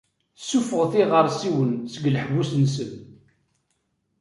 Suffɣet 0.47 0.93
iɣersiwen 1.03 1.71
seg 1.93 2.03
leḥbus-nsen. 2.13 2.91